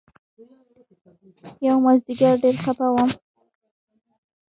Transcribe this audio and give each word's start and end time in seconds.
يومازديگر 1.67 2.33
ډېر 2.43 2.55
خپه 2.63 2.87
وم. 2.93 3.09